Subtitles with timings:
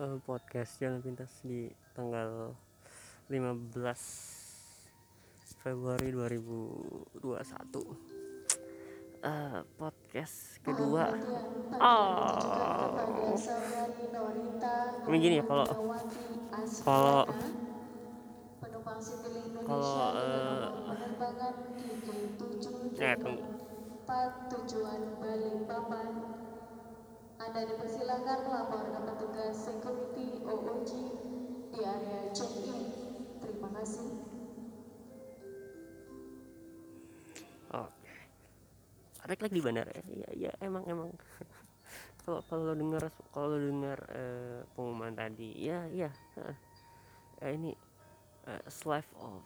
[0.00, 2.56] uh, podcast Jalan Pintas di tanggal
[3.28, 3.76] 15
[5.60, 7.20] Februari 2021
[9.20, 11.12] uh, podcast kedua.
[11.76, 13.36] Oh.
[15.04, 15.68] Ini gini ya kalau
[16.80, 17.28] kalau
[19.68, 20.96] kalau uh,
[22.96, 23.44] ya tunggu.
[24.50, 26.39] tujuan Balikpapan
[27.40, 30.90] anda dipersilakan melapor ke petugas security OOG
[31.72, 32.92] di area check-in.
[33.40, 34.12] Terima kasih.
[37.72, 38.12] Oke.
[39.24, 40.04] Lagi di bandara ya?
[40.04, 41.08] Iya, ya, emang emang.
[42.28, 46.12] kalau kalau dengar kalau dengar uh, pengumuman tadi, ya ya.
[46.36, 46.52] Uh,
[47.48, 47.72] ini
[48.44, 49.40] uh, slave of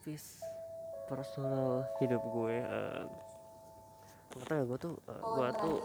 [0.00, 0.40] peace
[1.12, 2.56] personal hidup gue.
[2.64, 3.04] Uh,
[4.34, 5.76] nggak tahu ya gue tuh uh, gue tuh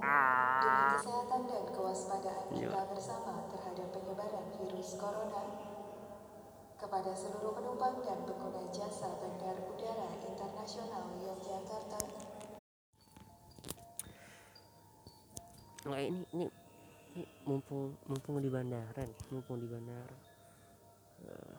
[0.00, 2.72] ah kesehatan dan kewaspadaan iya.
[2.72, 5.44] kita bersama terhadap penyebaran virus corona
[6.78, 12.00] kepada seluruh penumpang dan pengguna jasa bandar udara internasional Yogyakarta.
[15.90, 16.46] Nah ini, ini
[17.18, 20.16] ini mumpung mumpung di bandara nih, mumpung di bandara.
[21.26, 21.54] Uh,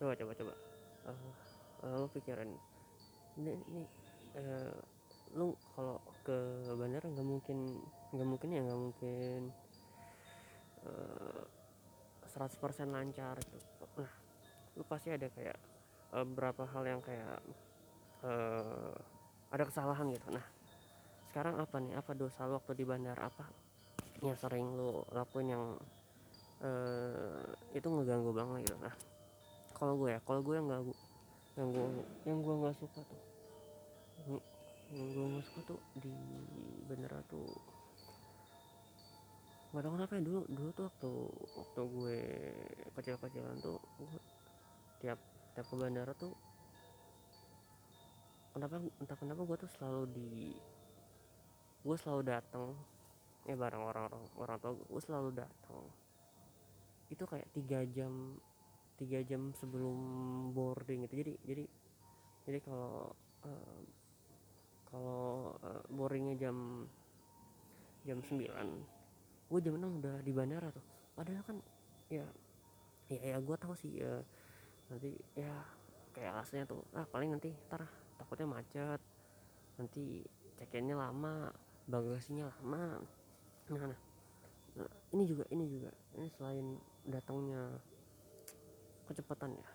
[0.00, 0.54] coba coba coba.
[1.04, 1.30] Uh,
[1.84, 2.48] uh, lo pikiran
[3.36, 3.82] ini ini
[4.40, 4.72] uh,
[5.38, 6.36] lu kalau ke
[6.74, 7.58] bandara nggak mungkin
[8.10, 9.40] nggak mungkin ya nggak mungkin
[10.86, 11.42] uh,
[12.26, 13.84] eh, 100% lancar gitu.
[13.98, 14.10] Nah
[14.74, 15.58] lu pasti ada kayak
[16.14, 17.38] uh, beberapa hal yang kayak
[18.26, 18.94] uh,
[19.54, 20.28] ada kesalahan gitu.
[20.34, 20.46] Nah
[21.30, 21.94] sekarang apa nih?
[21.94, 23.30] Apa dosa lu waktu di bandara?
[23.30, 23.46] Apa
[24.26, 25.64] yang sering lu lakuin yang
[26.66, 28.78] uh, itu ngeganggu banget gitu?
[28.82, 28.94] Nah
[29.78, 30.82] kalau gue ya kalau gue yang gak
[31.56, 31.86] yang gue
[32.28, 33.29] yang gue nggak suka tuh
[34.90, 36.10] gue suka tuh di
[36.90, 37.46] bandara tuh
[39.70, 41.10] nggak tahu kenapa ya dulu dulu tuh waktu
[41.54, 42.18] waktu gue
[42.98, 44.20] kecil-kecilan tuh gue
[44.98, 45.18] tiap
[45.54, 46.34] tiap ke bandara tuh
[48.50, 50.30] kenapa entah kenapa gue tuh selalu di
[51.86, 52.74] gue selalu datang
[53.46, 55.86] ya bareng orang-orang orang tua gue selalu datang
[57.14, 58.34] itu kayak tiga jam
[58.98, 59.96] tiga jam sebelum
[60.50, 61.64] boarding itu jadi jadi
[62.42, 63.14] jadi kalau
[63.46, 63.78] uh,
[64.90, 66.86] kalau uh, boringnya jam
[68.02, 68.42] jam 9
[69.50, 70.86] gue jam 6 udah di bandara tuh.
[71.14, 71.58] Padahal kan
[72.06, 72.26] ya
[73.10, 74.22] ya, ya gue tahu sih ya
[74.90, 75.50] nanti ya
[76.14, 77.86] kayak alasannya tuh ah paling nanti ntar
[78.18, 79.00] takutnya macet
[79.78, 80.26] nanti
[80.58, 81.54] check-innya lama
[81.86, 83.02] bagasinya lama
[83.70, 84.00] nah, nah,
[84.78, 87.78] nah ini juga ini juga ini selain datangnya
[89.06, 89.68] kecepatan ya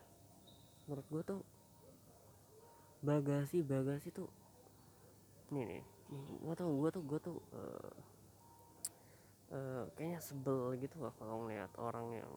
[0.87, 1.41] menurut gue tuh
[3.03, 4.27] bagasi bagasi tuh
[5.51, 5.83] nih nih.
[6.41, 7.93] Gue tuh gue tuh gue tuh uh,
[9.53, 12.33] uh, kayaknya sebel gitu loh kalau ngeliat orang yang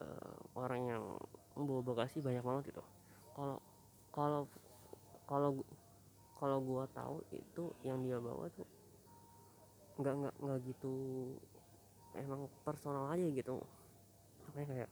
[0.00, 1.04] uh, orang yang
[1.56, 2.82] membawa bagasi banyak banget gitu.
[3.36, 3.58] Kalau
[4.12, 4.42] kalau
[5.28, 5.50] kalau
[6.36, 8.66] kalau gue tahu itu yang dia bawa tuh
[10.00, 10.92] nggak nggak nggak gitu
[12.16, 13.60] emang personal aja gitu.
[14.48, 14.90] Makanya kayak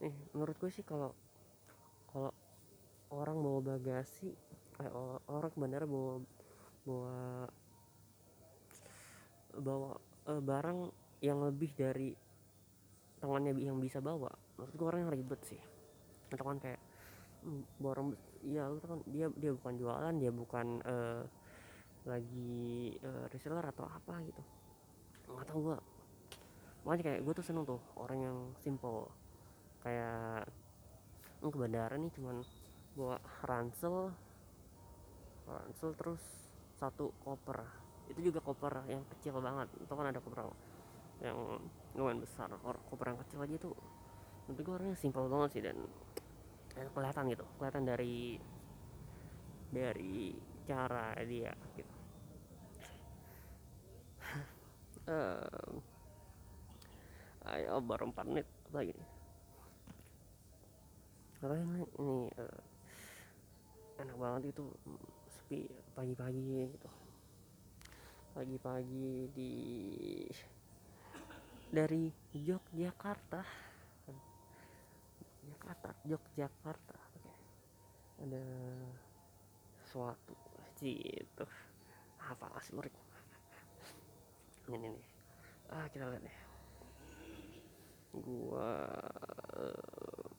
[0.00, 1.12] nih menurut gue sih kalau
[2.08, 2.32] kalau
[3.12, 4.32] orang bawa bagasi
[4.80, 4.96] kayak
[5.28, 6.14] orang bandara bawa
[6.88, 7.16] bawa
[9.60, 9.90] bawa
[10.24, 10.78] uh, barang
[11.20, 12.16] yang lebih dari
[13.20, 14.32] tangannya yang bisa bawa.
[14.56, 15.60] Menurut gue orang yang ribet sih.
[16.32, 16.80] Atau kan kayak
[17.44, 21.22] hmm, borong ya lu kan dia dia bukan jualan dia bukan uh,
[22.08, 24.42] lagi uh, reseller atau apa gitu.
[25.28, 25.78] Nggak tahu gue
[26.80, 29.12] makanya kayak gue tuh seneng tuh orang yang simple.
[29.84, 30.48] Kayak
[31.40, 32.44] ke bandara nih cuman
[32.96, 34.12] bawa ransel
[35.50, 36.22] ransel terus
[36.78, 37.60] satu koper.
[38.06, 39.68] Itu juga koper yang kecil banget.
[39.82, 40.46] Itu kan ada koper
[41.20, 41.58] yang
[41.98, 42.48] lumayan besar.
[42.62, 43.70] Koper yang kecil aja itu
[44.50, 45.78] tapi gue orangnya simpel banget sih dan
[46.74, 47.46] ya, kelihatan gitu.
[47.54, 48.34] Kelihatan dari
[49.70, 50.34] dari
[50.66, 51.94] cara dia gitu.
[55.06, 55.78] Uh,
[57.54, 58.94] ayo baru 4 menit apa lagi.
[61.46, 62.58] Apa ini, ini uh,
[64.02, 64.66] enak banget itu
[65.50, 65.66] sepi
[65.98, 66.90] pagi-pagi gitu.
[68.38, 69.52] Pagi-pagi di
[71.74, 72.06] dari
[72.38, 73.42] Yogyakarta.
[76.06, 77.32] Yogyakarta oke.
[78.22, 78.46] Ada
[79.90, 80.38] suatu
[80.78, 81.42] gitu.
[82.22, 82.94] Apa sih murid?
[84.70, 85.06] Ini nih.
[85.74, 86.38] Ah kita lihat deh
[88.10, 88.86] gua
[89.58, 90.30] uh,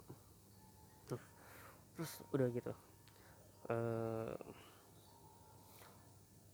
[1.99, 2.71] terus udah gitu.
[3.67, 4.39] Uh,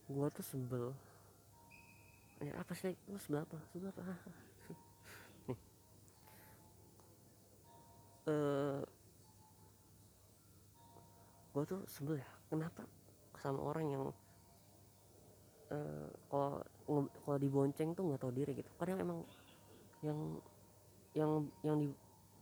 [0.07, 0.95] gua tuh sebel.
[2.39, 2.95] Ya apa sih?
[3.11, 3.57] Lu sebelah apa?
[3.73, 4.03] Sebelah apa?
[5.47, 5.59] Nih.
[8.27, 8.81] Eh
[11.57, 12.29] gue tuh sebel ya.
[12.53, 12.85] Kenapa
[13.41, 14.03] sama orang yang
[15.73, 16.61] eh kalau
[17.25, 18.69] kalau dibonceng tuh nggak tahu diri gitu.
[18.77, 19.19] Kadang emang
[20.05, 20.19] yang
[21.17, 21.31] yang
[21.65, 21.89] yang di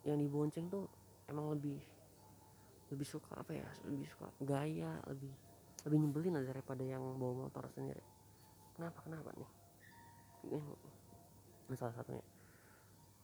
[0.03, 0.85] yang dibonceng tuh
[1.31, 1.79] emang lebih
[2.91, 3.67] lebih suka apa ya?
[3.87, 5.31] Lebih suka gaya lebih
[5.85, 8.01] lebih nyebelin lah daripada yang bawa motor sendiri.
[8.73, 9.49] Kenapa kenapa nih?
[11.69, 12.25] Ini salah satunya.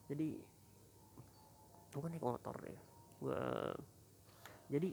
[0.06, 0.38] Jadi
[1.92, 2.78] gue naik motor deh
[3.20, 3.42] gue
[4.72, 4.90] jadi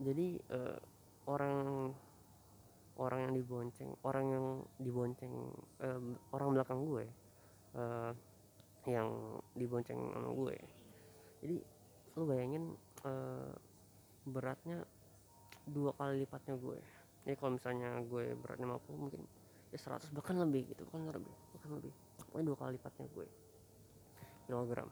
[0.00, 0.80] jadi uh,
[1.28, 1.56] orang
[2.96, 4.46] orang yang dibonceng orang yang
[4.80, 5.32] dibonceng
[5.84, 6.00] uh,
[6.32, 7.04] orang belakang gue
[7.76, 8.12] uh,
[8.88, 9.12] yang
[9.52, 10.56] dibonceng sama gue
[11.44, 11.56] jadi
[12.16, 12.64] lu bayangin
[13.04, 13.52] uh,
[14.24, 14.88] beratnya
[15.66, 16.78] dua kali lipatnya gue.
[17.28, 19.22] Ya kalau misalnya gue beratnya 50 mungkin
[19.70, 21.92] ya 100 bahkan lebih gitu bahkan lebih bahkan lebih.
[22.28, 23.26] Pokoknya dua kali lipatnya gue.
[24.48, 24.88] Kilogram.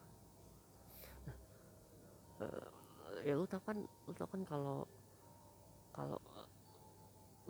[2.38, 4.87] Nah, uh, ya lu tau kan lu tau kan kalau
[5.91, 6.20] kalau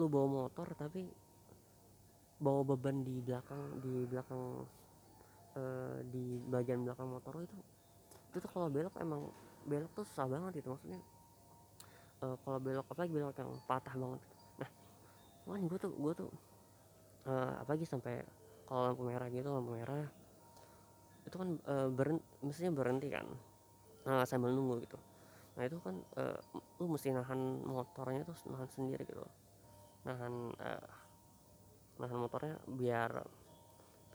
[0.00, 1.04] lu bawa motor tapi
[2.38, 4.62] bawa beban di belakang di belakang
[5.58, 7.56] uh, di bagian belakang motor itu
[8.30, 9.26] itu tuh kalau belok emang
[9.66, 11.00] belok tuh susah banget itu maksudnya
[12.22, 14.20] uh, kalau belok apalagi belok yang patah banget.
[14.58, 14.70] Nah
[15.44, 16.30] cuman gue tuh gue tuh
[17.28, 18.20] uh, apalagi sampai
[18.68, 20.04] kalau lampu merah gitu lampu merah
[21.24, 23.26] itu kan uh, berhenti mestinya berhenti kan
[24.08, 24.98] nah, sambil nunggu gitu.
[25.56, 26.38] Nah itu kan uh,
[26.80, 29.24] lu mesti nahan motornya tuh nahan sendiri gitu.
[30.08, 30.88] Nahan uh,
[31.98, 33.10] nahan motornya biar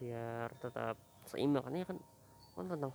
[0.02, 0.98] biar tetap
[1.30, 1.62] seimbang.
[1.68, 1.98] Kan kan
[2.58, 2.94] kan tentang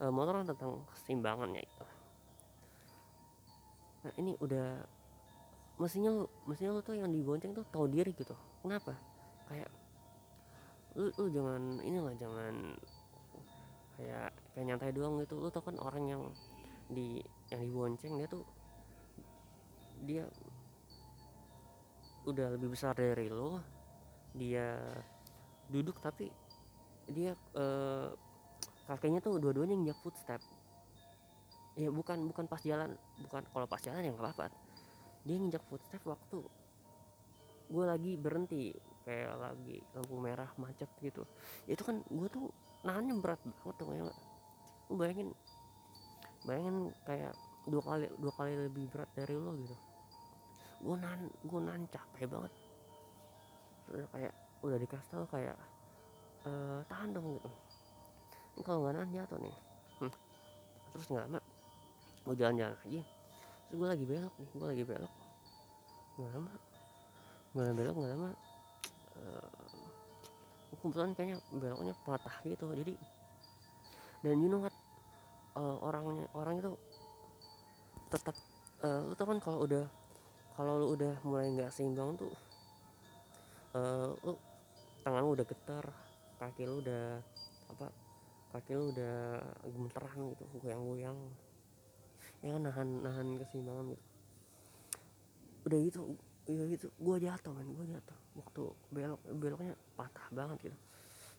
[0.00, 1.84] uh, motor kan tentang keseimbangan ya itu
[4.06, 4.86] nah ini udah
[5.82, 8.38] mestinya lu mestinya lu tuh yang dibonceng tuh tahu diri gitu.
[8.62, 8.94] Kenapa?
[9.50, 9.66] Kayak
[10.94, 12.54] lu lu jangan inilah jangan
[13.98, 15.42] kayak kayak nyantai doang gitu.
[15.42, 16.22] Lu tau kan orang yang
[16.86, 17.18] di
[17.50, 18.46] yang dibonceng dia tuh
[20.06, 20.24] dia
[22.30, 23.58] udah lebih besar dari lo
[24.38, 24.78] dia
[25.66, 26.30] duduk tapi
[27.10, 28.08] dia eh,
[28.86, 30.42] kakinya tuh dua-duanya nginjak footstep
[31.76, 32.96] ya bukan bukan pas jalan.
[33.20, 34.50] Bukan kalau pas jalan ya nggak
[35.26, 36.38] dia nginjak footstep waktu
[37.66, 38.70] gue lagi berhenti
[39.02, 41.26] kayak lagi lampu merah macet gitu.
[41.66, 42.46] Itu kan gue tuh
[42.86, 45.28] nahannya berat banget tuh kayak lu bayangin
[46.46, 47.34] bayangin kayak
[47.66, 49.76] dua kali dua kali lebih berat dari lo gitu.
[50.86, 52.52] Gue nahan gue nahan capek banget.
[53.90, 55.58] Udah kayak udah dikasih tau kayak
[56.46, 56.50] e,
[56.86, 57.50] tahan dong gitu.
[58.62, 59.56] Kalau nggak nahan jatuh nih.
[59.96, 60.12] Hmm.
[60.92, 61.40] terus nggak lama
[62.26, 63.02] gue jalan-jalan aja.
[63.66, 65.14] Terus gue lagi belok nih gue lagi belok.
[66.18, 66.52] Nggak lama.
[67.54, 68.30] Nggak belok nggak lama.
[69.16, 69.48] Uh,
[70.82, 72.66] kebetulan kayaknya beloknya patah gitu.
[72.74, 72.94] Jadi
[74.26, 74.74] dan you know what?
[75.56, 76.76] Uh, orangnya orang itu
[78.12, 78.36] tetap
[78.84, 79.84] uh, lu tau kan kalau udah
[80.52, 82.32] kalau lu udah mulai nggak seimbang tuh
[83.76, 84.36] uh, lu
[85.00, 85.84] tangan lu udah getar
[86.36, 87.20] kaki lu udah
[87.72, 87.86] apa
[88.56, 91.18] kaki lu udah gemeteran gitu goyang-goyang
[92.44, 94.04] ya kan nahan nahan keseimbangan gitu.
[95.66, 96.00] Udah gitu
[96.46, 98.18] ya gitu gue jatuh kan gue jatuh.
[98.36, 98.62] Waktu
[98.92, 100.78] belok beloknya patah banget gitu.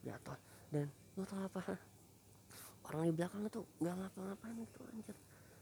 [0.08, 0.38] Jatuh.
[0.74, 1.78] Dan lu tau apa?
[2.88, 5.18] Orang di belakang itu nggak ngapa-ngapain itu anjir.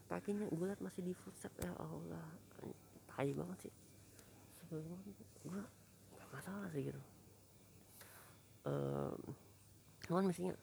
[0.06, 1.52] Kakinya gue liat masih di footstep.
[1.58, 2.26] Ya Allah
[3.10, 3.74] tai banget sih.
[4.66, 4.98] Sebelum
[5.46, 5.62] gue
[6.14, 7.00] gak masalah sih gitu.
[8.66, 9.14] Um,
[10.10, 10.54] cuman mestinya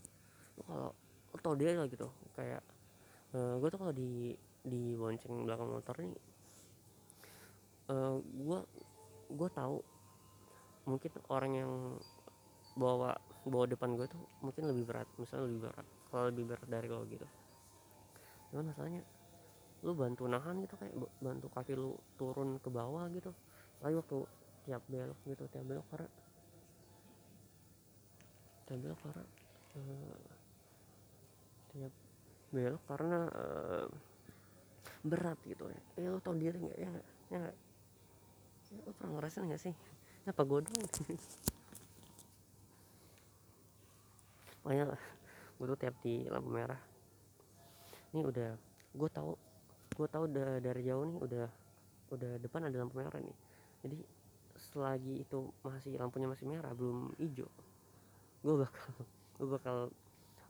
[0.67, 0.91] kalau
[1.31, 2.07] lo tau dia lah gitu.
[2.35, 2.63] Kayak
[3.35, 6.15] uh, gue tuh kalau di di bonceng belakang motor nih
[7.91, 8.59] uh, gue
[9.33, 9.77] gue tahu
[10.83, 11.71] mungkin orang yang
[12.75, 13.15] bawa
[13.45, 17.05] bawa depan gue tuh mungkin lebih berat misalnya lebih berat kalau lebih berat dari lo
[17.09, 17.25] gitu.
[18.53, 19.01] Cuman masalahnya
[19.83, 23.33] lu bantu nahan gitu kayak bantu kaki lu turun ke bawah gitu.
[23.83, 24.17] Lagi waktu
[24.63, 26.09] tiap belok gitu tiap belok karena
[28.63, 29.23] tiap belok karena
[29.75, 30.17] uh,
[31.73, 31.93] tiap
[32.53, 33.87] belok karena uh,
[35.03, 35.81] berat gitu ya.
[35.99, 36.79] Eh lu tau diri nggak?
[36.79, 36.89] Ya
[37.29, 37.57] ya nggak?
[38.73, 39.73] Ya, lu pernah ngerasain nggak sih?
[40.23, 40.75] Apa gue dong
[44.63, 44.95] makanya
[45.59, 46.79] gue tuh tiap di lampu merah.
[48.15, 48.55] Ini udah
[48.95, 49.35] gue tahu
[49.93, 51.45] gue tahu udah dari jauh nih udah
[52.15, 53.35] udah depan ada lampu merah nih.
[53.83, 53.99] Jadi
[54.71, 57.49] selagi itu masih lampunya masih merah belum hijau
[58.43, 58.91] gue bakal
[59.39, 59.77] gue bakal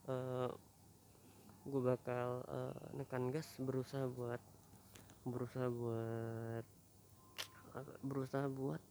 [0.10, 0.50] uh,
[1.63, 4.41] gue bakal uh, nekan gas berusaha buat
[5.24, 6.65] berusaha buat
[8.03, 8.84] berusaha buat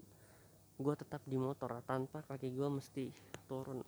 [0.80, 3.12] gue tetap di motor tanpa kaki gue mesti
[3.44, 3.84] turun.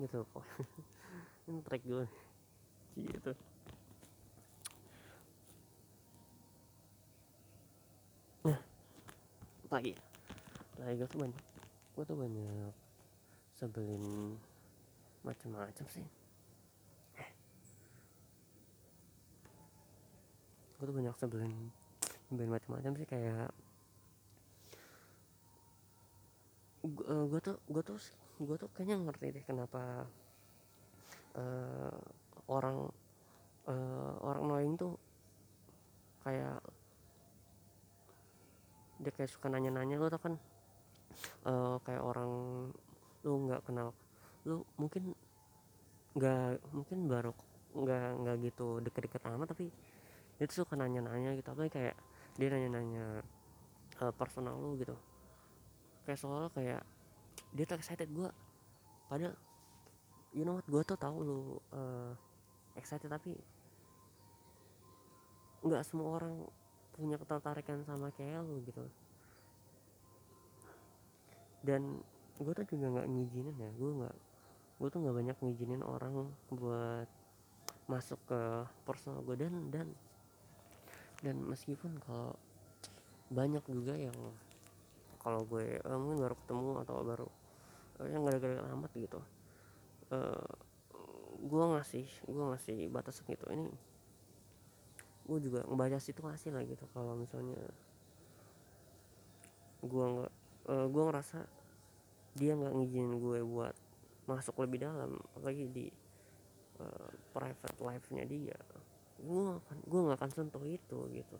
[0.00, 0.44] Gitu kok
[1.52, 2.06] ini track gue
[2.96, 3.32] gitu.
[8.48, 8.60] Nah
[9.68, 9.92] lagi.
[10.80, 11.44] Lagi gue tuh banyak
[11.92, 12.72] gue tuh banyak
[13.58, 14.38] sebelin
[15.26, 16.17] macam-macam sih
[20.78, 21.52] gue tuh banyak sebelin
[22.30, 23.50] sebelin macam-macam sih kayak
[26.86, 27.98] gue tuh gue tuh
[28.38, 30.06] gue tuh kayaknya ngerti deh kenapa
[31.34, 31.98] uh,
[32.46, 32.86] orang
[33.66, 34.94] uh, orang knowing tuh
[36.22, 36.62] kayak
[38.98, 40.34] dia kayak suka nanya-nanya lo tau kan?
[41.46, 42.30] Uh, kayak orang
[43.26, 43.90] lu nggak kenal
[44.46, 45.18] lu mungkin
[46.14, 47.34] nggak mungkin baru
[47.74, 49.66] nggak nggak gitu deket-deket amat tapi
[50.38, 51.96] dia tuh suka nanya-nanya gitu apa kayak
[52.38, 53.26] dia nanya-nanya
[53.98, 54.94] uh, personal lu gitu.
[56.06, 56.82] Kayak soalnya kayak
[57.52, 58.30] dia tuh excited gue
[59.10, 59.34] padahal
[60.30, 61.40] you know what gue tuh tahu lu
[61.74, 62.14] uh,
[62.78, 63.34] excited tapi
[65.66, 66.46] nggak semua orang
[66.94, 68.86] punya ketertarikan sama kayak lu gitu.
[71.66, 71.98] Dan
[72.38, 74.16] gue tuh juga nggak ngizinin ya gue nggak
[74.78, 77.10] gue tuh nggak banyak ngizinin orang buat
[77.90, 78.40] masuk ke
[78.86, 79.88] personal gue dan dan
[81.24, 82.34] dan meskipun kalau
[83.28, 84.16] banyak juga yang
[85.18, 87.28] kalau gue uh, mungkin baru ketemu atau baru
[88.00, 89.20] uh, yang gara-gara amat gitu
[90.14, 90.52] uh,
[91.38, 93.46] gue ngasih gue ngasih batas gitu.
[93.46, 93.70] Ini
[95.28, 96.82] gue juga ngebaca situasi lah gitu.
[96.90, 97.60] Kalau misalnya
[99.78, 100.32] gue nggak
[100.66, 101.38] uh, gue ngerasa
[102.34, 103.74] dia nggak ngizinin gue buat
[104.26, 105.86] masuk lebih dalam apalagi di
[106.82, 108.58] uh, private life nya dia
[109.18, 111.38] gue akan gue nggak akan sentuh itu gitu.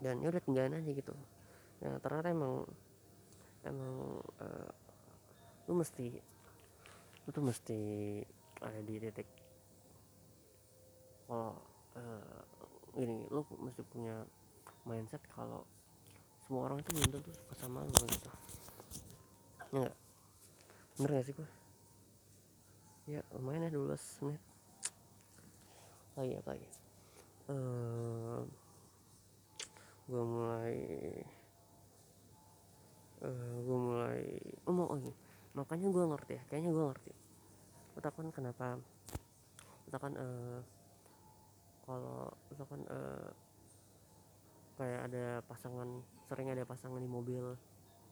[0.00, 1.14] Dan ya udah tinggalin aja gitu.
[1.80, 2.64] Ya ternyata emang
[3.64, 4.70] emang uh,
[5.66, 6.16] lu mesti
[7.26, 7.80] lu tuh mesti
[8.62, 9.28] ada di titik
[11.26, 11.58] kalau
[11.98, 12.40] uh,
[12.94, 14.22] gini lu mesti punya
[14.86, 15.66] mindset kalau
[16.46, 18.30] semua orang itu belum tentu suka sama lu gitu.
[18.30, 19.94] Ya enggak
[20.96, 21.48] bener gak sih gue
[23.06, 24.42] ya lumayan ya 12 menit
[26.16, 26.68] lagi apa lagi?
[27.46, 28.42] Uh,
[30.06, 30.76] gue mulai
[33.22, 34.22] uh, eh, gue mulai
[34.66, 35.14] oh mau oh,
[35.54, 37.12] makanya gue ngerti ya kayaknya gue ngerti.
[37.96, 38.80] Misalkan kenapa
[39.86, 40.60] misalkan uh,
[41.86, 43.30] kalau misalkan uh,
[44.76, 45.88] kayak ada pasangan
[46.26, 47.56] sering ada pasangan di mobil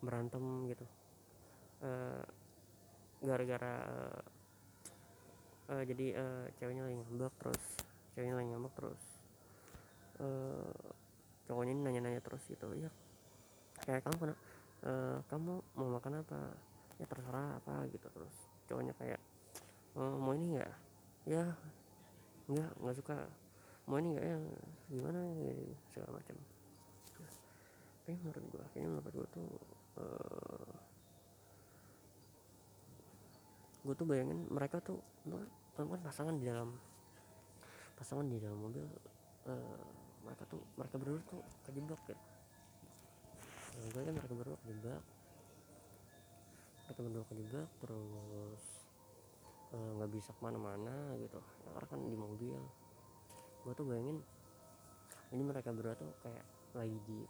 [0.05, 0.87] berantem gitu.
[3.25, 4.21] Gara-gara uh,
[5.73, 7.84] uh, jadi uh, ceweknya lagi ngambek terus
[8.15, 9.03] ceweknya lagi ngambek terus.
[10.23, 10.71] Uh,
[11.51, 12.71] cowoknya ini nanya-nanya terus gitu.
[12.79, 12.89] Ya
[13.83, 14.35] kayak kamu kena
[14.87, 16.41] uh, kamu mau makan apa?
[17.03, 18.35] Ya terserah apa gitu terus.
[18.71, 19.21] Cowoknya kayak
[19.99, 20.73] oh, mau ini enggak
[21.27, 21.45] ya
[22.47, 23.19] enggak enggak suka.
[23.91, 24.37] Mau ini enggak ya?
[24.89, 25.21] Gimana?
[25.43, 25.53] Ya,
[25.93, 26.37] segala macam.
[28.05, 29.49] Tapi menurut gua kayaknya menurut gua tuh
[29.97, 30.73] uh,
[33.81, 35.01] gua tuh bayangin mereka tuh
[35.73, 36.77] teman pasangan di dalam
[37.95, 38.85] pasangan di dalam mobil
[39.47, 39.83] uh,
[40.25, 42.25] mereka tuh mereka berdua tuh kejebak gitu
[43.75, 45.03] nah, gue kan mereka berdua kejebak.
[46.85, 48.65] Mereka berdua kejebak terus
[49.75, 51.41] eh, nggak uh, bisa ke mana-mana gitu.
[51.41, 52.61] Ya, karena kan di mobil.
[53.67, 54.21] Gue tuh bayangin
[55.35, 56.47] ini mereka berdua tuh kayak
[56.77, 57.21] lagi di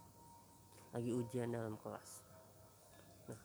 [0.93, 2.11] lagi ujian dalam kelas.
[3.31, 3.41] Nah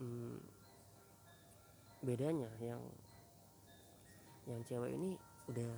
[0.00, 0.38] hmm,
[2.02, 2.82] bedanya yang
[4.46, 5.14] yang cewek ini
[5.46, 5.72] udah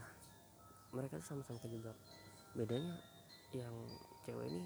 [0.94, 1.96] mereka tuh sama-sama kejebak
[2.54, 2.96] bedanya
[3.52, 3.74] yang
[4.24, 4.64] cewek ini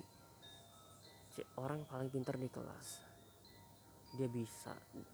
[1.58, 3.04] orang paling pintar di kelas.
[4.16, 4.72] Dia bisa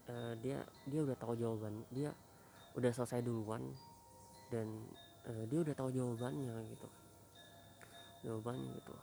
[0.09, 2.09] uh, dia dia udah tahu jawaban dia
[2.73, 3.61] udah selesai duluan
[4.49, 4.67] dan
[5.27, 6.89] uh, dia udah tahu jawabannya gitu.
[8.25, 8.95] Jawabannya gitu.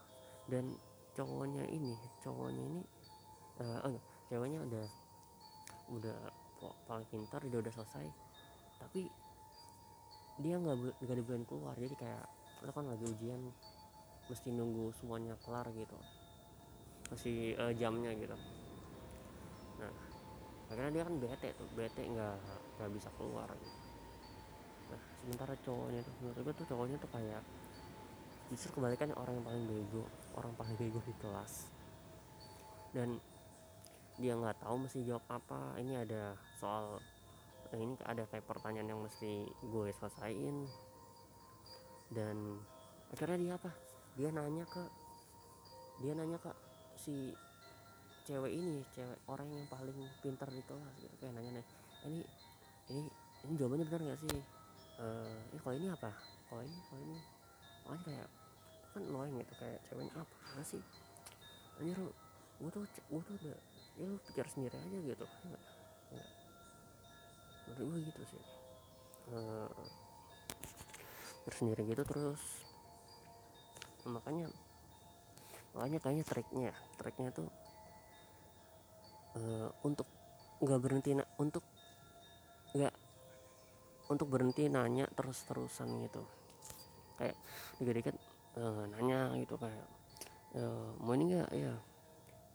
[0.50, 0.64] Dan
[1.12, 2.82] cowoknya ini cowoknya ini
[3.60, 4.00] uh, oh
[4.32, 4.86] ceweknya udah
[5.92, 6.18] udah
[6.88, 8.06] paling pintar dia udah selesai.
[8.82, 9.06] Tapi
[10.40, 12.24] dia nggak nggak dibilang keluar jadi kayak
[12.62, 13.42] lo kan lagi ujian
[14.30, 15.98] mesti nunggu semuanya kelar gitu.
[17.10, 18.36] Masih uh, jamnya gitu.
[19.82, 19.92] Nah
[20.72, 22.38] akhirnya dia kan bete tuh bete nggak
[22.80, 23.78] nggak bisa keluar gitu.
[24.88, 27.42] nah sementara cowoknya tuh menurut gue tuh cowoknya tuh kayak
[28.52, 30.04] justru kebalikannya orang yang paling bego
[30.36, 31.68] orang paling bego di kelas.
[32.96, 33.20] Dan
[34.16, 37.00] dia nggak tahu mesti jawab apa ini ada soal
[37.74, 40.68] ini ada kayak pertanyaan yang mesti gue selesaiin.
[42.12, 42.60] Dan
[43.08, 43.70] akhirnya dia apa?
[44.18, 44.82] Dia nanya ke
[46.04, 46.56] dia nanya kak
[46.98, 47.32] si
[48.28, 51.14] cewek ini cewek orang yang paling pintar di kelas gitu.
[51.22, 51.66] Kayak nanya nih
[52.04, 52.20] ini
[52.92, 53.02] ini
[53.48, 54.36] ini jawabannya benar nggak sih?
[55.52, 56.10] Ini kalau ini apa?
[56.50, 57.18] Kalau ini kalau ini.
[57.88, 58.28] Oh kayak
[58.92, 60.82] kan annoying gitu kayak ceweknya apa sih?
[61.80, 62.12] Anjir lu
[62.62, 63.58] gue tuh gue tuh udah
[63.98, 65.26] ya lu pikir sendiri aja gitu
[67.72, 68.44] menurut gue gitu sih.
[69.32, 69.70] Uh,
[71.42, 72.42] pikir sendiri gitu terus
[74.06, 74.50] makanya
[75.74, 77.48] makanya kayaknya triknya triknya tuh
[79.38, 80.06] uh, untuk
[80.62, 81.64] nggak berhenti untuk
[82.76, 82.94] nggak
[84.10, 86.22] untuk berhenti nanya terus terusan gitu.
[87.18, 87.36] Kayak
[87.80, 88.16] dikit-dikit
[88.58, 89.86] uh, nanya gitu kayak
[90.58, 91.74] uh, mau ini enggak ya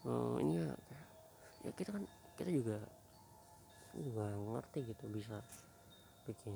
[0.05, 0.79] mau ini enggak
[1.65, 2.03] ya kita kan
[2.37, 2.77] kita juga
[4.01, 5.41] juga ngerti gitu bisa
[6.27, 6.53] bikin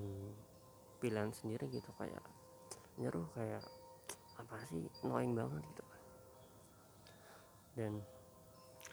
[1.01, 2.21] pilihan sendiri gitu kayak
[3.00, 3.63] nyeruh kayak
[4.38, 5.83] apa sih annoying banget gitu.
[7.71, 7.93] Dan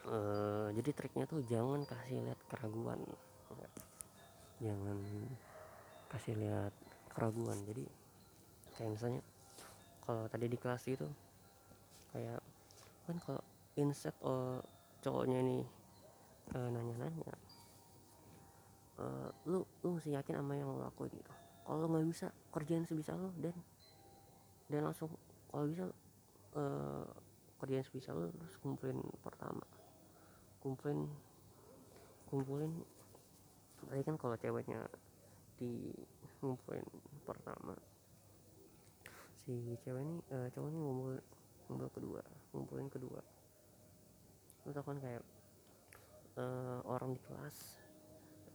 [0.07, 3.01] uh, jadi triknya tuh jangan kasih lihat keraguan.
[4.59, 4.97] Jangan
[6.09, 6.73] kasih lihat
[7.11, 7.59] keraguan.
[7.67, 7.85] Jadi
[8.77, 9.21] kayak misalnya
[10.05, 11.07] kalau tadi di kelas itu
[12.09, 12.41] kayak
[13.05, 13.43] kan kalau
[13.77, 14.57] inset oh,
[15.01, 15.57] cowoknya ini
[16.57, 17.33] uh, nanya-nanya
[18.99, 21.31] uh, lu lu mesti yakin sama yang lo lakuin gitu.
[21.63, 23.55] Kalau nggak bisa kerjain sebisa lo dan.
[24.69, 25.09] Dan langsung
[25.49, 25.85] kalau bisa
[26.53, 27.07] uh,
[27.63, 29.63] kerjain sebisa lo terus kumpulin pertama.
[30.59, 31.07] Kumpulin
[32.27, 32.71] kumpulin
[33.87, 34.85] tadi kan kalau ceweknya
[35.55, 35.95] di
[36.43, 36.85] ngumpulin
[37.23, 37.73] pertama.
[39.39, 41.15] Si cewek ini uh, cowok ini ngumpul
[41.69, 42.21] ngumpul kedua
[42.53, 43.21] ngumpulin kedua.
[44.67, 45.23] Lu tau kan kayak
[46.37, 47.78] uh, orang di kelas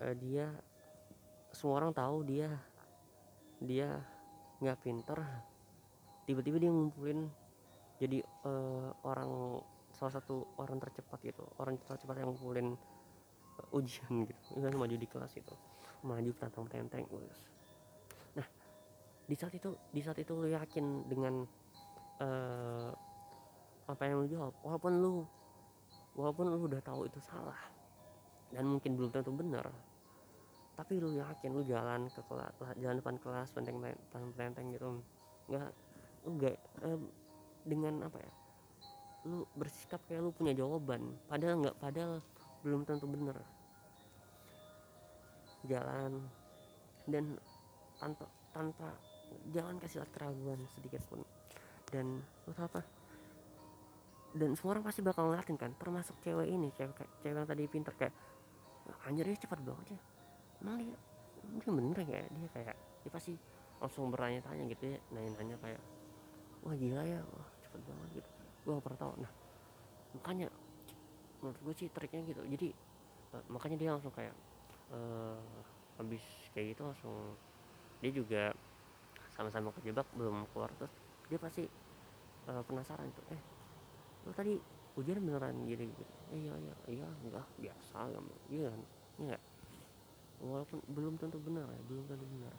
[0.04, 0.52] uh, dia
[1.56, 2.52] semua orang tahu dia.
[3.64, 3.96] Dia
[4.60, 5.18] nggak pinter.
[6.28, 7.28] Tiba-tiba dia ngumpulin
[7.96, 9.60] jadi uh, orang
[9.94, 11.44] salah satu orang tercepat gitu.
[11.56, 12.76] Orang tercepat yang ngumpulin
[13.56, 14.40] uh, ujian gitu.
[14.60, 15.54] Kan maju di kelas itu.
[16.04, 17.08] Maju tentang tenteng
[18.34, 18.42] nah
[19.30, 21.46] di saat itu di saat itu lu yakin dengan
[22.20, 22.90] uh,
[23.88, 24.52] apa yang lu jawab?
[24.60, 25.24] Walaupun lu
[26.18, 27.58] walaupun lu udah tahu itu salah
[28.54, 29.66] dan mungkin belum tentu benar
[30.74, 33.78] tapi lu yakin lu jalan ke kelas jalan depan kelas penteng
[34.34, 35.02] penteng gitu?
[35.50, 35.70] Nggak
[36.26, 36.32] lu
[36.82, 37.00] uh,
[37.62, 38.32] dengan apa ya?
[39.24, 42.18] Lu bersikap kayak lu punya jawaban padahal nggak padahal
[42.66, 43.38] belum tentu benar
[45.64, 46.20] jalan
[47.08, 47.36] dan
[47.96, 48.88] tanpa tanpa
[49.52, 51.22] jangan kasih lihat keraguan sedikit pun.
[51.88, 52.82] Dan lu tahu apa?
[54.34, 57.94] Dan semua orang pasti bakal ngeliatin kan termasuk cewek ini cewek cewek yang tadi pinter
[57.94, 58.14] kayak
[59.08, 60.00] anjir dia cepat banget ya
[60.64, 60.96] emang dia
[61.60, 63.36] dia bener kayak dia kayak dia pasti
[63.76, 65.82] langsung bertanya-tanya gitu ya nanya-nanya kayak
[66.64, 68.30] wah gila ya wah cepet banget gitu.
[68.64, 69.12] Gue gak pernah tahu.
[69.20, 69.32] Nah
[70.16, 70.48] makanya
[71.44, 72.40] menurut gue sih triknya gitu.
[72.48, 72.68] Jadi
[73.36, 74.32] uh, makanya dia langsung kayak
[74.88, 75.36] uh,
[76.00, 76.24] habis
[76.56, 77.14] kayak gitu langsung
[78.00, 78.42] dia juga
[79.36, 80.72] sama-sama kejebak belum keluar.
[80.80, 80.92] Terus
[81.28, 81.68] dia pasti
[82.48, 83.42] uh, penasaran tuh eh
[84.24, 84.56] lo tadi
[84.96, 88.70] ujian beneran gini gitu eh, iya iya iya enggak biasa kan iya
[90.44, 92.54] walaupun belum tentu benar ya belum tentu benar.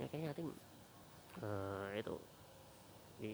[0.00, 0.48] Ya kayaknya tim
[1.44, 2.16] uh, itu
[3.20, 3.32] di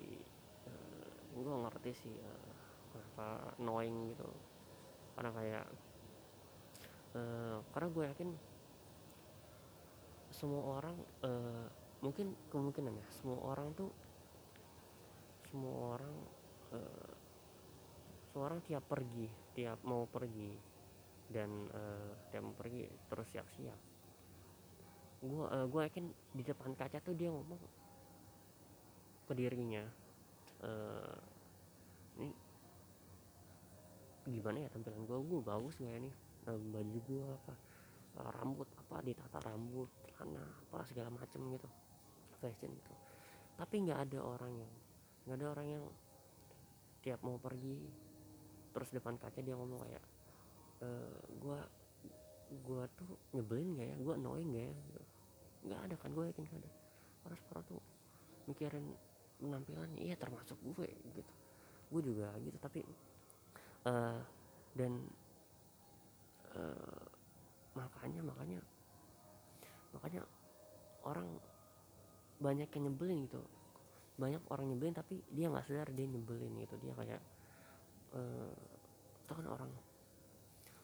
[0.66, 2.54] uh, gue ngerti sih uh,
[2.90, 4.26] kenapa annoying gitu.
[5.14, 5.66] Karena kayak
[7.14, 8.30] uh, karena gue yakin
[10.32, 11.66] semua orang uh,
[12.02, 13.94] mungkin kemungkinan ya semua orang tuh
[15.46, 16.16] semua orang
[16.74, 17.12] uh,
[18.26, 20.71] semua orang tiap pergi tiap mau pergi
[21.32, 23.80] dan uh, tiap mau pergi terus siap-siap.
[25.24, 26.04] Gue uh, gue yakin
[26.36, 27.60] di depan kaca tuh dia ngomong
[29.26, 29.86] ke dirinya
[30.66, 31.16] uh,
[32.20, 32.34] ini
[34.22, 36.14] gimana ya tampilan gue gue bagus nggak ya nih?
[36.46, 37.54] Uh, baju gue apa?
[38.20, 38.96] Uh, rambut apa?
[39.00, 41.68] Ditata rambut celana apa segala macem gitu
[42.38, 42.92] fashion gitu.
[43.56, 44.72] Tapi nggak ada orang yang
[45.26, 45.84] nggak ada orang yang
[47.02, 47.78] tiap mau pergi
[48.72, 50.04] terus depan kaca dia ngomong kayak
[51.40, 51.58] gue
[52.52, 53.96] gue tuh nyebelin gak ya?
[54.00, 54.74] Gue annoying gak ya?
[55.62, 56.70] Nggak ada kan gue yakin gak ada.
[57.26, 57.80] Orang-orang tuh
[58.50, 58.86] mikirin
[59.38, 61.32] penampilan iya termasuk gue gitu.
[61.92, 62.80] Gue juga gitu tapi
[63.86, 64.20] uh,
[64.74, 64.92] dan
[66.56, 67.04] uh,
[67.72, 68.60] makanya makanya
[69.92, 70.22] makanya
[71.04, 71.28] orang
[72.42, 73.40] banyak yang nyebelin gitu.
[74.18, 76.74] Banyak orang nyebelin tapi dia nggak sadar dia nyebelin gitu.
[76.82, 77.22] Dia kayak
[78.18, 78.52] uh,
[79.22, 79.70] itu kan orang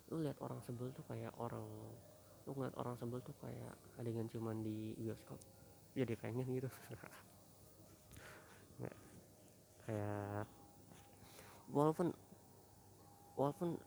[0.08, 1.68] lu lihat orang sebel tuh kayak orang
[2.48, 5.36] lu ngeliat orang sebel tuh kayak adegan cuman di bioskop.
[5.92, 6.70] Jadi pengen gitu.
[9.88, 10.44] Kayak
[11.72, 12.12] walaupun
[13.40, 13.80] walaupun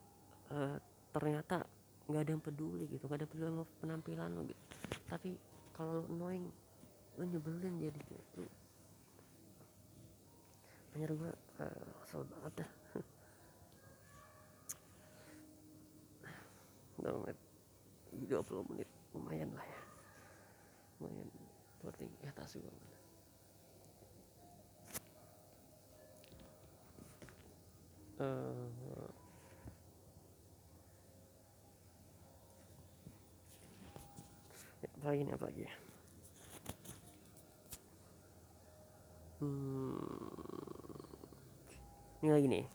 [0.50, 0.82] uh,
[1.14, 1.62] ternyata
[2.10, 4.62] nggak ada yang peduli gitu nggak ada peduli sama penampilan lo gitu.
[5.06, 5.38] Tapi
[5.78, 6.50] kalau lo annoying
[7.22, 8.02] lo nyebelin jadi
[8.42, 8.50] lu.
[10.98, 11.32] Anjir gue
[11.62, 12.81] uh, kesel banget dah
[17.02, 17.38] menit
[18.14, 18.90] 20 menit.
[19.12, 19.82] Lumayan lah ya.
[21.02, 21.30] Lumayan
[21.82, 22.72] berarti atas juga.
[28.22, 28.70] Uh,
[35.02, 35.34] apa lagi nih?
[35.34, 35.74] Apa lagi ya?
[39.42, 39.98] Hmm,
[42.22, 42.66] ini lagi nih.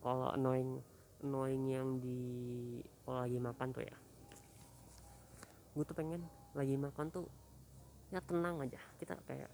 [0.00, 0.80] Kalau annoying
[1.20, 3.96] annoying yang di kalau lagi makan tuh ya.
[5.72, 7.26] Gue tuh pengen lagi makan tuh
[8.12, 8.80] ya tenang aja.
[9.00, 9.50] Kita kayak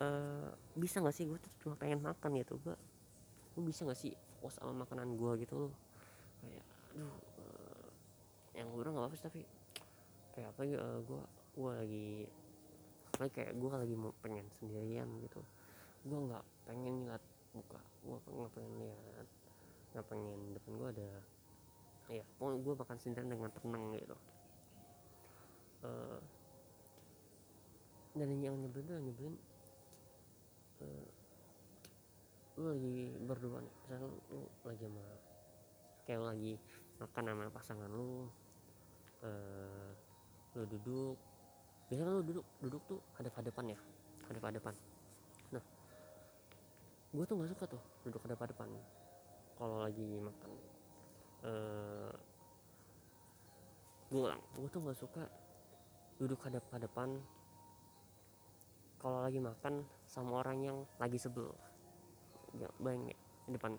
[0.00, 1.26] uh, bisa nggak sih?
[1.28, 2.56] Gue tuh cuma pengen makan gitu.
[2.62, 2.74] Gue
[3.58, 5.74] gue bisa nggak sih puas sama makanan gue gitu loh.
[6.40, 7.88] Kayak aduh uh,
[8.56, 9.40] yang gue nggak apa sih tapi
[10.34, 11.22] kayak apa ya gue
[11.58, 12.08] gue lagi
[13.18, 15.42] lagi kayak gue lagi mau pengen sendirian gitu.
[16.06, 17.24] Gue nggak pengen ngeliat
[17.56, 19.28] muka gue nggak pengen lihat
[19.92, 21.10] nggak pengen depan gue ada
[22.08, 24.16] ya pokoknya gue makan sendirian dengan tenang gitu.
[25.78, 26.18] Uh,
[28.18, 29.34] dan yang nyebelin tuh nyebelin
[30.82, 31.06] uh,
[32.58, 33.74] lu lagi berdua nih.
[33.86, 35.04] Misalnya lu, lagi sama
[36.08, 36.54] kayak lagi
[36.98, 38.26] makan sama pasangan lu
[39.22, 39.90] uh,
[40.58, 41.16] lu duduk.
[41.88, 43.78] Biasanya lu duduk duduk tuh hadap hadapan ya?
[44.26, 44.74] Hadap hadapan
[45.48, 45.64] nah
[47.08, 48.68] gue tuh nggak suka tuh duduk hadap hadapan
[49.56, 50.50] kalau lagi makan
[51.44, 52.12] uh,
[54.08, 55.22] gue gue tuh nggak suka
[56.18, 57.20] duduk hadap hadapan
[58.98, 61.54] kalau lagi makan sama orang yang lagi sebel.
[62.58, 63.78] Ya bayang ya depan.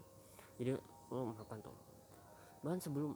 [0.55, 0.79] Jadi
[1.11, 1.75] lo makan tuh.
[2.63, 3.11] Bahkan sebelum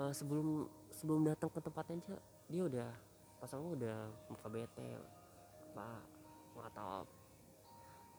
[0.00, 2.18] uh, sebelum sebelum datang ke tempatnya dia
[2.50, 2.90] dia udah
[3.38, 4.90] pasang lo udah muka bete
[5.76, 6.00] apa
[6.56, 7.04] nggak tahu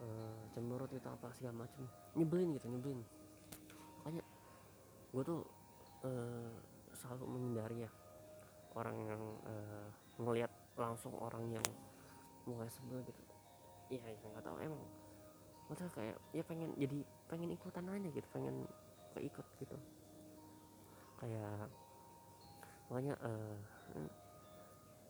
[0.05, 1.83] uh, cemberut itu apa segala macem.
[2.15, 2.99] Nyebelin gitu nyebelin.
[3.99, 4.23] Makanya
[5.11, 5.41] gue tuh
[6.07, 6.51] uh,
[6.95, 7.91] selalu menghindari ya.
[8.71, 9.87] Orang yang uh,
[10.21, 11.65] ngelihat langsung orang yang
[12.47, 13.21] mulai sebel gitu.
[13.91, 14.55] Ya nggak tahu.
[14.63, 14.79] Emang
[15.67, 18.63] maksudnya kayak ya pengen jadi pengen ikutan aja gitu pengen
[19.19, 19.75] keikut gitu.
[21.19, 21.67] Kayak
[22.87, 23.57] makanya uh,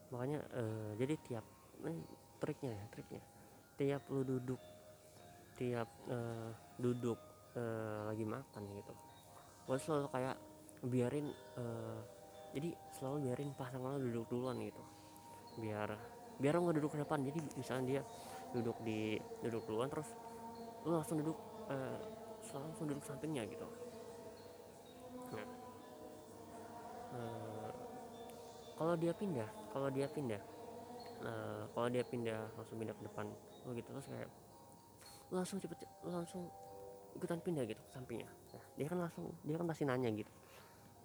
[0.10, 1.46] makanya uh, jadi tiap
[1.86, 2.02] ini
[2.42, 3.22] triknya ya triknya.
[3.78, 4.62] Tiap lu duduk
[5.58, 7.18] tiap uh, duduk
[7.58, 8.94] uh, lagi makan gitu
[9.68, 10.36] gue selalu kayak
[10.86, 12.00] biarin uh,
[12.54, 14.84] jadi selalu biarin pasangan lo duduk duluan gitu.
[15.62, 15.90] Biar
[16.38, 17.22] biar lo nggak duduk ke depan.
[17.26, 18.02] Jadi misalnya dia
[18.56, 20.10] duduk di duduk duluan terus
[20.88, 21.38] lo langsung duduk
[21.68, 22.00] uh,
[22.56, 23.68] langsung duduk sampingnya gitu.
[25.36, 25.48] Nah
[27.14, 27.70] uh,
[28.78, 30.42] kalau dia pindah kalau dia pindah
[31.26, 33.26] uh, kalau dia pindah langsung pindah ke depan
[33.66, 33.90] lo gitu.
[33.92, 34.30] Terus kayak
[35.28, 36.48] langsung cepet langsung
[37.18, 38.30] ikutan pindah gitu sampingnya.
[38.30, 40.32] Nah, dia kan langsung dia kan pasti nanya gitu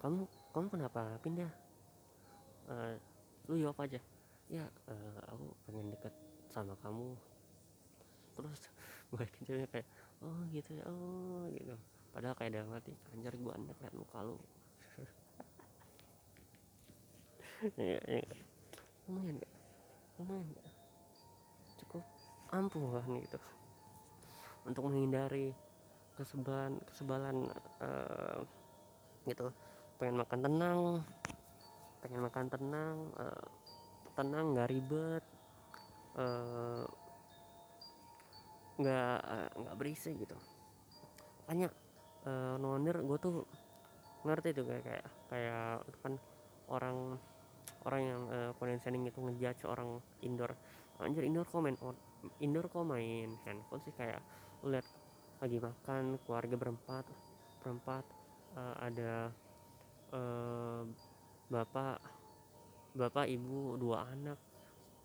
[0.03, 1.47] kamu kamu kenapa pindah?
[2.67, 2.99] Uh,
[3.47, 4.03] lu jawab aja.
[4.51, 6.11] Ya uh, aku pengen deket
[6.51, 7.15] sama kamu.
[8.35, 8.61] Terus
[9.15, 9.87] gue kecilnya kayak
[10.19, 11.71] oh gitu ya oh gitu.
[12.11, 14.35] Padahal kayak dalam hati anjir gue anak liat muka lu.
[17.79, 18.19] Ya, ya.
[19.07, 19.53] lumayan gak
[20.19, 20.67] lumayan gak
[21.79, 22.03] cukup
[22.51, 23.39] lah gitu.
[24.67, 25.55] Untuk menghindari
[26.19, 27.47] kesebalan kesebalan
[27.79, 28.43] uh,
[29.23, 29.47] gitu
[30.03, 30.79] pengen makan tenang
[32.03, 33.45] pengen makan tenang uh,
[34.19, 35.23] tenang nggak ribet
[38.83, 40.35] nggak uh, nggak uh, berisik gitu.
[41.47, 41.71] Makanya
[42.27, 43.47] uh, nonir gue tuh
[44.27, 46.13] ngerti tuh kayak kayak kayak kan
[46.67, 47.15] orang
[47.87, 50.51] orang yang uh, conditioning itu ngejudge orang indoor.
[50.99, 51.79] Anjir indoor komen
[52.43, 54.19] indoor kok main handphone sih kayak
[54.67, 54.83] lihat
[55.39, 57.07] lagi makan keluarga berempat
[57.63, 58.03] berempat
[58.59, 59.31] uh, ada
[60.13, 60.81] uh,
[61.49, 61.97] bapak
[62.93, 64.37] bapak ibu dua anak.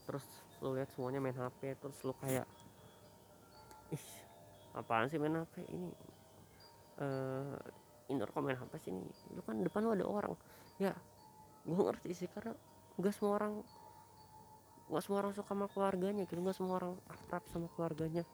[0.04, 0.24] Terus
[0.60, 2.44] lu lihat semuanya main HP terus lu kayak
[3.92, 4.06] ih
[4.76, 5.90] apaan sih main HP ini?
[6.98, 7.56] Uh,
[8.12, 9.08] indoor kok main HP sih ini?
[9.32, 10.34] Lu kan depan lu ada orang.
[10.76, 10.92] Ya
[11.68, 12.56] gue ngerti sih karena
[12.96, 13.54] gak semua orang
[14.88, 16.40] gak semua orang suka sama keluarganya gitu.
[16.40, 18.24] Gak semua orang akrab sama keluarganya.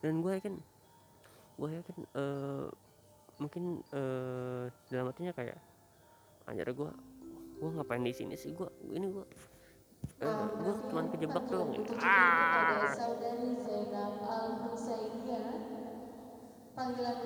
[0.00, 0.54] Dan gue yakin
[1.58, 2.66] gue yakin uh,
[3.38, 5.58] mungkin uh, dalam artinya kayak
[6.48, 6.90] anjir gue
[7.58, 8.56] gue ngapain di sini sih?
[8.56, 9.24] Gue ini gue
[10.24, 12.94] uh, gue cuma kejebak doang ini ah.
[16.78, 17.16] Panggilan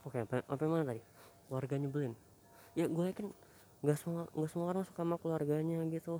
[0.00, 1.02] oke apa, apa mana tadi?
[1.46, 2.14] Keluarga nyebelin.
[2.74, 3.28] Ya gue yakin
[3.80, 6.18] nggak semua nggak semua orang suka sama keluarganya gitu.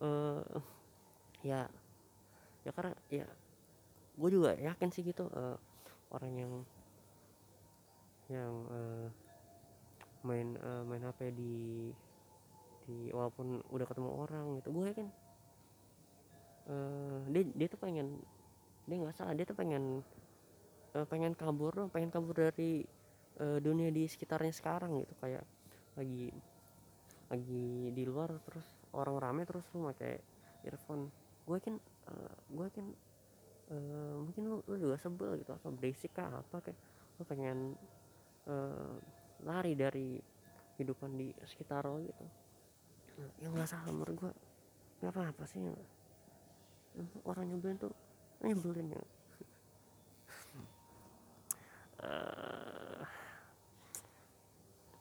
[0.00, 0.42] Eh
[1.44, 1.70] ya
[2.66, 3.26] ya karena ya
[4.16, 5.56] gue juga yakin sih gitu eh,
[6.10, 6.52] orang yang
[8.26, 9.08] yang eh,
[10.26, 11.56] main eh, main HP di
[12.86, 14.68] di walaupun udah ketemu orang gitu.
[14.74, 15.08] Gue yakin
[16.70, 18.18] eh, dia dia tuh pengen
[18.86, 20.02] dia nggak salah dia tuh pengen
[20.94, 22.82] eh, pengen kabur dong pengen kabur dari
[23.38, 25.14] eh, dunia di sekitarnya sekarang gitu.
[25.22, 25.46] Kayak
[25.94, 26.30] lagi
[27.26, 30.18] lagi di luar terus orang rame terus lu pakai
[30.66, 31.10] earphone.
[31.46, 31.76] Gue yakin
[32.10, 32.86] eh, gue yakin
[33.70, 36.78] eh, mungkin lu, lu juga sebel gitu apa berisik kah apa kayak
[37.18, 37.74] lu pengen
[38.46, 38.94] eh,
[39.44, 40.16] lari dari
[40.76, 42.24] kehidupan di sekitar lo gitu.
[43.16, 44.32] Nah, yang nggak salah menurut gue
[45.00, 45.60] nggak apa apa sih.
[47.24, 47.92] Orang nyebelin tuh
[48.44, 49.02] nyebelin ya.
[51.96, 53.02] Eh,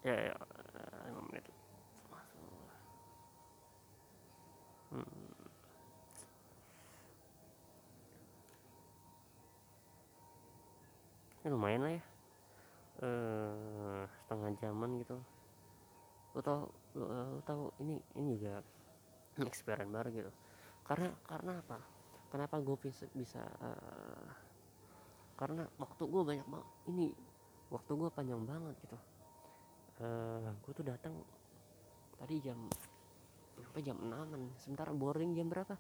[0.08, 0.36] ya ya
[1.12, 1.46] lima menit.
[4.96, 5.04] Hmm.
[11.44, 12.15] ya lumayan lah ya
[13.04, 15.18] eh setengah jaman gitu.
[16.36, 18.64] Lo tau eh, lo tau ini ini juga
[19.44, 20.32] experience baru gitu.
[20.88, 21.80] Karena karena apa?
[22.32, 24.28] Kenapa gue bisa bisa eh,
[25.36, 27.12] karena waktu gue banyak banget ini
[27.68, 28.98] waktu gue panjang banget gitu.
[30.00, 31.16] Eh gue tuh datang
[32.16, 32.60] tadi jam
[33.56, 35.76] sampai jam 6 sementara boarding jam berapa?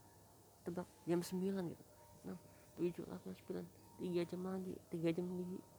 [0.67, 1.83] Tebak jam 9 gitu.
[2.27, 2.35] 6
[2.75, 3.63] 7 8 9
[4.03, 5.74] 3 jam lagi 3 jam di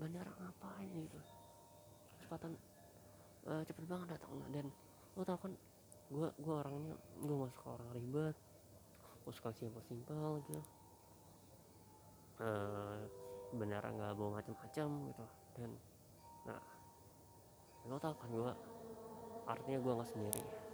[0.00, 1.20] bandara ngapain gitu?
[2.16, 2.56] Kecepatan
[3.52, 4.32] eh, cepet banget datang.
[4.48, 4.66] Dan
[5.14, 5.52] lo tau kan
[6.10, 8.36] gue gue orangnya gue gak suka orang ribet.
[9.20, 10.62] Gue suka simpel simpel gitu.
[12.40, 13.00] Eh
[13.52, 15.24] bandara nggak bawa macam-macam gitu.
[15.60, 15.70] Dan
[16.48, 16.60] nah
[17.84, 18.52] lo tau kan gue
[19.44, 20.69] artinya gue nggak sendiri